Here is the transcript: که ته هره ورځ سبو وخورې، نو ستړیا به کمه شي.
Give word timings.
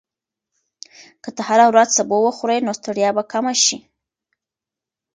که 1.23 1.29
ته 1.35 1.41
هره 1.49 1.65
ورځ 1.71 1.89
سبو 1.97 2.17
وخورې، 2.23 2.57
نو 2.65 2.71
ستړیا 2.79 3.09
به 3.15 3.23
کمه 3.31 3.53
شي. 3.63 3.77